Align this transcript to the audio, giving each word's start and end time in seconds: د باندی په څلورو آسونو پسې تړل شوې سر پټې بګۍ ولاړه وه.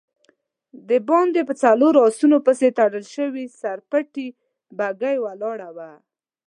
د 0.89 0.91
باندی 1.07 1.41
په 1.49 1.53
څلورو 1.63 1.99
آسونو 2.07 2.37
پسې 2.45 2.67
تړل 2.77 3.05
شوې 3.15 3.45
سر 3.59 3.77
پټې 3.89 4.27
بګۍ 4.77 5.15
ولاړه 5.21 5.69
وه. 5.77 5.91